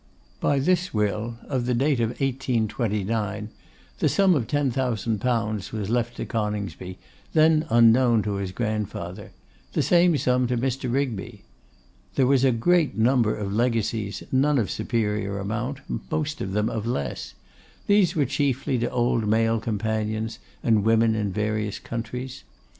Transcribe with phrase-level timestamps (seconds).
[0.39, 3.49] By this will, of the date of 1829,
[3.99, 6.97] the sum of 10,000_l._ was left to Coningsby,
[7.33, 9.29] then unknown to his grandfather;
[9.73, 10.91] the same sum to Mr.
[10.91, 11.43] Rigby.
[12.15, 16.87] There was a great number of legacies, none of superior amount, most of them of
[16.87, 17.35] less:
[17.85, 22.43] these were chiefly left to old male companions, and women in various countries.